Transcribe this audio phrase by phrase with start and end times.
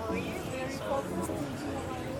[0.00, 2.17] Oh, you very focused.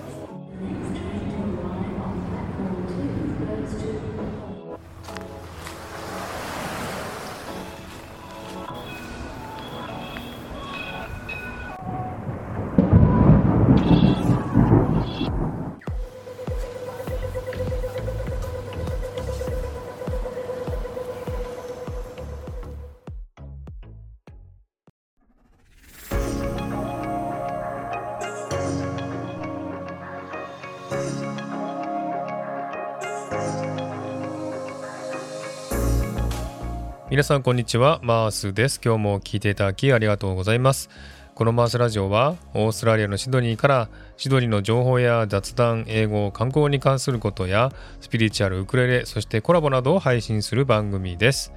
[37.10, 38.78] 皆さんこんにちはマースです。
[38.84, 40.90] 今日も聞いていただきありがとうございます。
[41.34, 47.72] このマースラジオはオーストラリアのシドニーからシドニーの情報や雑談英語観光に関することや
[48.02, 51.50] スピリチュアルウクレレそしてコラボなどを配信する番組です。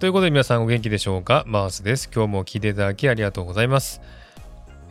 [0.00, 1.44] ということで皆さんお元気でしょうか？
[1.46, 2.10] マースです。
[2.12, 4.00] 今日も聞いていただきありがとうございます。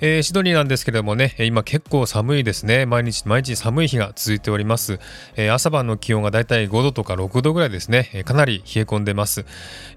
[0.05, 2.85] えー、シドニーなんですけれどもね、今結構寒いですね。
[2.85, 4.99] 毎日毎日寒い日が続いております。
[5.37, 8.09] えー、朝晩の気温がだいたい5度とか6度ぐらいですね。
[8.13, 9.45] え、かなり冷え込んでます。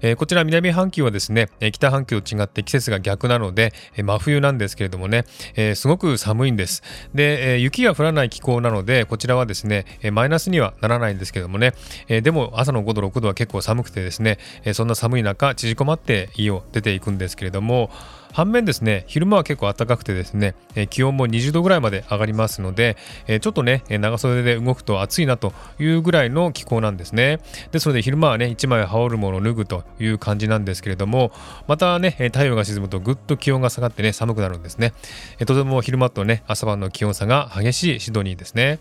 [0.01, 5.25] えこちら南半球はですね、北半球と違って季節が逆なので、え真冬なんですけれどもね、
[5.57, 6.83] えすごく寒いんです。
[7.13, 11.73] で、え雪が降らない気候なので、こちらはですね、えマイナスにはならないんですけどもね、
[12.07, 17.89] えでも朝の5度6度は結構寒くてですね、えそんな寒い中縮こまって家を出ていくんですけれども、
[18.37, 27.39] 反面ですね、昼間は結構暖かくてですね、え気温も20度ぐらいまで上がりますので、えちょっとね、長袖で動くと暑いなというぐらいの気候なんですね。
[27.71, 31.31] ですので昼間はね、1枚羽織るものを脱ぐという感じなんですけれども、
[31.67, 34.93] またね、太陽が沈むとぐっと気温が下がってね、寒くなるんですね。
[35.39, 38.79] えとても昼間とね、朝晩の気温差が激しいシドニーですね。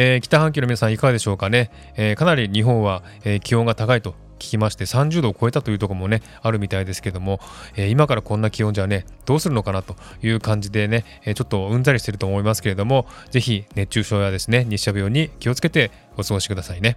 [0.00, 7.40] えー、北半球の皆さんいかがでしょうかね、えー、かなり日本は、えー、気温が高いと聞きまして30度を超えたというところもねあるみたいですけども、
[7.76, 16.96] えー、今からこんな気温じゃねどうするのかなという感じでね、えー、ちょっとうんざりしてると思いますけれどもぜひ熱中症やですね日射病に気をつけてお過ごしくださいね。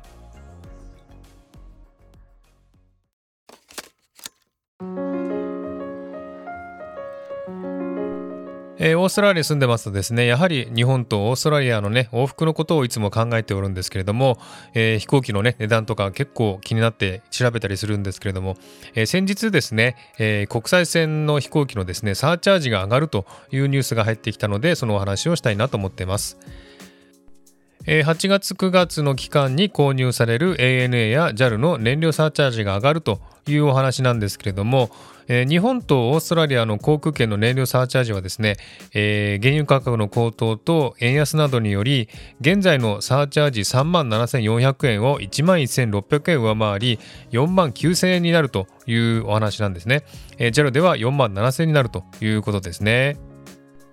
[8.84, 14.40] えー、オーストラリアに住んでますとですね、やはり日本とオーストラリアのね、往復のことをいつも考えておるんですけれども、
[14.74, 18.58] えー、飛行機のね、値段とか結構気になって調べたりするんですけれども、
[18.96, 26.40] えー、先日ですね、え国際線の飛行機のですね、サーチャージが上がるというニュースが入ってきたので、そのお話をしたいなと思っています。
[27.86, 34.92] 8月9月の期間に購入される ANA や JAL の燃料サーチャージが上がるというお話なんですけれども、
[35.34, 38.58] えー、日本とオーストラリアの航空券の燃料サーチャージはですね、
[38.94, 42.09] えー、原油価格の高騰と円安などにより
[42.42, 47.00] 現在のサーチャージ3万7400円を1万1600円上回り
[47.31, 50.03] 4万9000円になるというお話なんですね、
[50.38, 53.18] えー、JAL では4万7000円になるということですね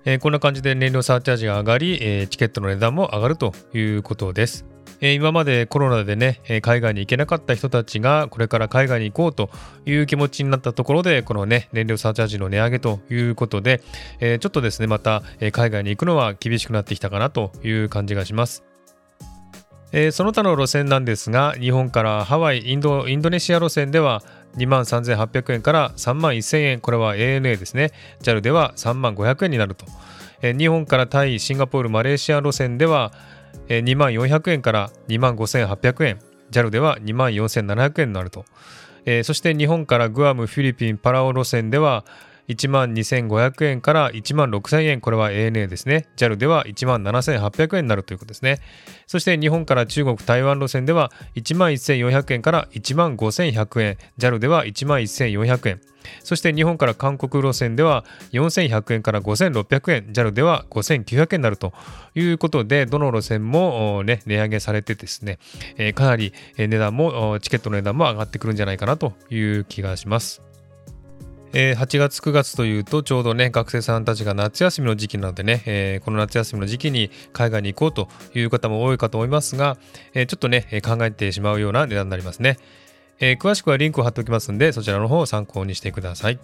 [0.05, 4.65] えー、こんな感じで燃料サーチャージが上がり、えー、チケットの値段も上がるということです。
[5.01, 9.51] え今までコロナでね、海外に行けなかった人たちがこれから海外に行こうと
[9.87, 13.81] いう気持ちになったところで、このね、燃料サーチャージの値上げということで、
[14.21, 15.23] えちょっとですね、また
[15.53, 18.65] 海外に行くのは厳しくなってきたかなという感じがします。
[19.93, 24.23] えその他の路線なんですが、日本からハワイ、インド、インドネシア路線では
[24.57, 27.93] 2万3800円から3万1000円、これは ANA ですね。
[28.21, 29.87] JAL では3万500円になると。
[30.43, 33.13] え日本からタイ、シンガポール、マレーシア路線では
[33.69, 36.19] 2万400円から2万5800円。
[36.51, 38.45] JAL では2万4700円になると、
[39.05, 42.05] えー、そして日本からグアム、フィリピン、パラオ路線では
[42.49, 46.07] 1万2500円から1万6000円、これは ANA ですね。
[46.17, 48.61] JAL では1万7800円になるということですね。
[49.07, 55.81] そして日本から中国、台湾路線では1万1400円から1万5100円、JAL では1万1400円。
[56.25, 61.73] そして日本から韓国路線では4100円から5600円、JAL では5900円になると
[62.15, 65.39] いうことで、どの路線も、ね、値上げされてですね、
[65.77, 70.48] えー、かなり値段も、チケットの値段も上がってくるんじゃないかなという気がします。
[71.53, 78.09] えー、8月9月というとちょうどね学生さんたちが夏休みの時期なのでね、えー、この夏休みの時期に海外に行こうと
[78.39, 79.77] いう方も多いかと思いますが、
[80.15, 82.59] えー、ちょっとね考えてしまうような値段になりますね。
[83.21, 86.39] え、詳しくはリンクを貼っておきますんで、そちらの方を参考にしてください。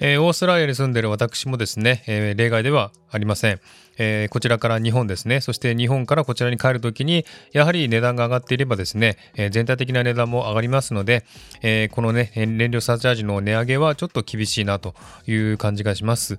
[0.00, 3.60] えー、オーストラリアに住んでいる私もですね、えー、例外ではありません、
[3.98, 11.24] えー、こちらから日本ですね、そして日本からこちらに帰るときに、やはり値段が上がっていればですね、え全体的な値段も上がりますので、
[11.62, 14.94] えこのね、燃料サーチャージの値上げはちょっと厳しいなと
[15.26, 16.38] いう感じがします。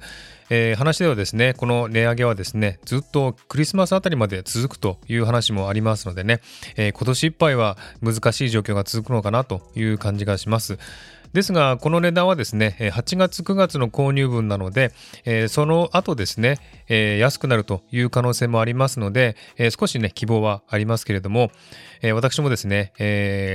[0.52, 6.40] え話ではですね、この値上げはですね、ずっとクリスマスあたりまで続くという話もありますのでね、
[6.78, 10.78] え今年いっぱいは難しい状況が続くのかなという感じがします。
[11.34, 14.92] ですが、この値段はですね、8月、9月の購入分なので、
[15.48, 16.58] その後ですね、
[17.20, 19.36] 安くなるという可能性もありますので、
[19.78, 21.52] 少しね、希望はありますけれども、
[22.14, 22.94] 私もですね、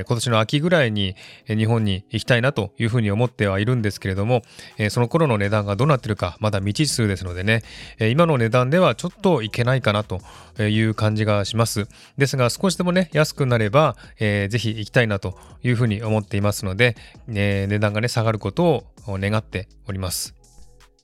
[0.06, 1.16] 今年の秋ぐらいに
[1.48, 4.42] 日本に行きたいなというふうに思ってはいるんですけれども、
[4.90, 7.62] その頃の値段がどうなってるか、まだ未知数ですのでね、
[7.98, 10.20] 今の値段ではちょっといけないかなと
[10.60, 11.88] いう感じがします。
[12.18, 16.94] ですが、少しでもね、安くなれば、ぜひ行きたいなというふうに思っていますので、
[17.66, 20.43] 値段がね、下がることを願っております。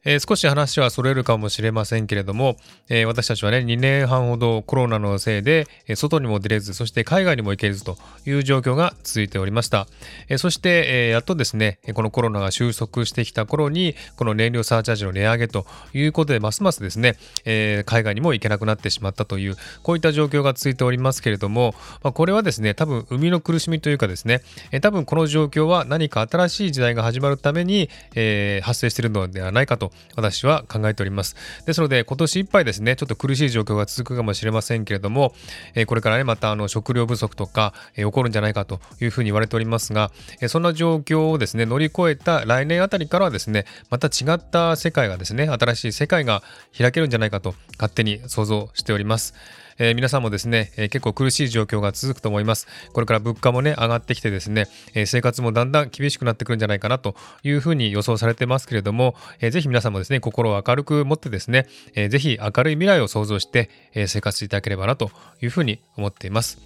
[0.05, 2.57] えー、少し話はそれるかもしれませんけれども、
[2.89, 9.87] えー、私たちはね、2年半ほどコロナのせいで、えー、外にも出れず、そして海外にも行けずという状況が続いておりました。
[10.29, 24.41] えそして、えやっとですね、このコロナが収束してきた頃に、この燃料サーチャージの値上げということで、ますますですね、え海外にも行けなくなってしまったという、こういった状況が続いておりますけれども、まあ、これはですね、多分、生みの苦しみというかですね、
[24.73, 31.37] え多分この状況は何か新しい時代が始まるために、え発生しているのではないかと私は考えております。
[31.67, 35.35] ですので、今年いっぱいですね、ちょっと苦しい状況が続くかもしれませんけれども、
[35.75, 40.11] えこれからね、またあの食料不足とか、え起こるんじゃないかというふうに言われておりますが、
[40.41, 46.43] えそんな状況をですね、乗り越えた来年あたりからはですね、また違った世界がですね、新しい世界が
[46.77, 49.35] 開けるんじゃないかと勝手に想像しております。
[49.81, 52.69] えー、皆さんもですね、えー、結構苦しい状況が続くと思います。
[52.93, 65.11] これから物価もね、上がってきてですね、えー、生活もだんだん厳しくなってくるんじゃないかなというふうに予想されてますけれども、えー、ぜひ皆さんもですね、心を明るく持ってですね、えー、ぜひ明るい未来を想像して、えー、生活していただければなと
[65.41, 66.59] いうふうに思っています。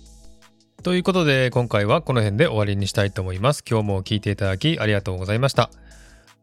[0.82, 3.62] ということで、今回はこの辺で終わりにしたいと思います。
[3.68, 5.70] 今日も聞いていただきありがとうございました。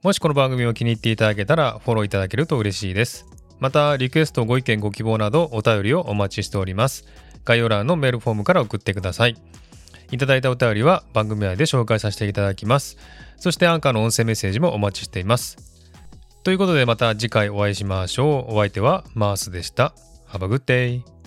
[0.04, 3.41] もしこの番組を気に入っていただけたらフォローいただけると嬉しいです。
[3.62, 7.06] また、リクエスト、ご意見、ご希望などお便りをお待ちしております。
[7.46, 9.38] 概要欄のメールフォームから送ってください。
[10.12, 12.98] いただいたお便りは番組内で紹介させていただきます。
[13.38, 15.58] そしてアンカーの音声メッセージもお待ちしています。
[16.44, 18.56] ということでまた次回お会いしましょう。
[18.56, 19.94] お相手はマースでした。
[20.30, 21.21] Have a good day!